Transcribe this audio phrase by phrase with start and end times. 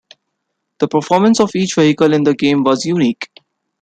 [0.79, 3.29] The performance of each vehicle in the game was unique.